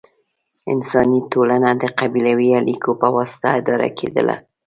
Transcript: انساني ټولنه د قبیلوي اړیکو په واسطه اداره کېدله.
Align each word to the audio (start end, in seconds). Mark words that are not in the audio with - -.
انساني 0.73 1.19
ټولنه 1.31 1.69
د 1.81 1.83
قبیلوي 1.99 2.49
اړیکو 2.59 2.91
په 3.01 3.07
واسطه 3.15 3.47
اداره 3.59 3.89
کېدله. 3.99 4.35